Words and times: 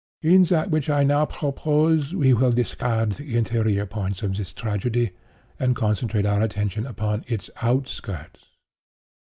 "In 0.23 0.45
that 0.45 0.71
which 0.71 0.89
I 0.89 1.03
now 1.03 1.27
propose, 1.27 2.15
we 2.15 2.33
will 2.33 2.51
discard 2.51 3.11
the 3.11 3.37
interior 3.37 3.85
points 3.85 4.23
of 4.23 4.35
this 4.35 4.51
tragedy, 4.51 5.11
and 5.59 5.75
concentrate 5.75 6.25
our 6.25 6.41
attention 6.41 6.87
upon 6.87 7.23
its 7.27 7.51
outskirts. 7.61 8.45